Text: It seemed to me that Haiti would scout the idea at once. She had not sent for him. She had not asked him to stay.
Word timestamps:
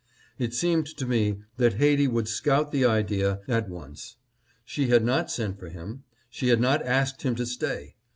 It 0.39 0.55
seemed 0.55 0.87
to 0.97 1.05
me 1.05 1.43
that 1.57 1.75
Haiti 1.75 2.07
would 2.07 2.27
scout 2.27 2.71
the 2.71 2.83
idea 2.85 3.41
at 3.47 3.69
once. 3.69 4.15
She 4.65 4.87
had 4.87 5.05
not 5.05 5.29
sent 5.29 5.59
for 5.59 5.69
him. 5.69 6.05
She 6.31 6.47
had 6.47 6.59
not 6.59 6.81
asked 6.83 7.21
him 7.21 7.35
to 7.35 7.45
stay. 7.45 7.93